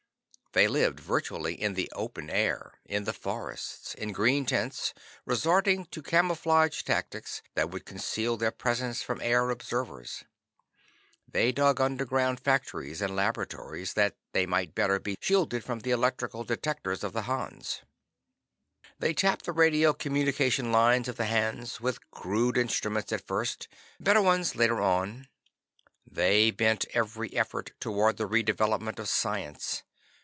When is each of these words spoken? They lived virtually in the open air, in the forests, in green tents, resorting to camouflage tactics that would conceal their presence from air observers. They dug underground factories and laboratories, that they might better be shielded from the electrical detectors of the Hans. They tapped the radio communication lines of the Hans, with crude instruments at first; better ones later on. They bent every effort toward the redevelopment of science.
They 0.53 0.67
lived 0.67 0.99
virtually 0.99 1.53
in 1.53 1.75
the 1.75 1.89
open 1.95 2.29
air, 2.29 2.73
in 2.83 3.05
the 3.05 3.13
forests, 3.13 3.93
in 3.95 4.11
green 4.11 4.45
tents, 4.45 4.93
resorting 5.25 5.85
to 5.85 6.01
camouflage 6.03 6.81
tactics 6.83 7.41
that 7.55 7.69
would 7.69 7.85
conceal 7.85 8.35
their 8.35 8.51
presence 8.51 9.01
from 9.01 9.21
air 9.21 9.49
observers. 9.49 10.25
They 11.25 11.53
dug 11.53 11.79
underground 11.79 12.41
factories 12.41 13.01
and 13.01 13.15
laboratories, 13.15 13.93
that 13.93 14.17
they 14.33 14.45
might 14.45 14.75
better 14.75 14.99
be 14.99 15.15
shielded 15.21 15.63
from 15.63 15.79
the 15.79 15.91
electrical 15.91 16.43
detectors 16.43 17.01
of 17.01 17.13
the 17.13 17.21
Hans. 17.31 17.83
They 18.99 19.13
tapped 19.13 19.45
the 19.45 19.53
radio 19.53 19.93
communication 19.93 20.73
lines 20.73 21.07
of 21.07 21.15
the 21.15 21.27
Hans, 21.27 21.79
with 21.79 22.11
crude 22.11 22.57
instruments 22.57 23.13
at 23.13 23.25
first; 23.25 23.69
better 24.01 24.21
ones 24.21 24.53
later 24.57 24.81
on. 24.81 25.29
They 26.05 26.51
bent 26.51 26.83
every 26.93 27.33
effort 27.37 27.71
toward 27.79 28.17
the 28.17 28.27
redevelopment 28.27 28.99
of 28.99 29.07
science. 29.07 29.83